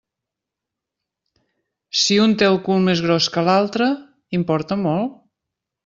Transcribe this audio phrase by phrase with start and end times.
[2.03, 3.91] Si un té el cul més gros que l'altre,
[4.43, 5.17] importa molt?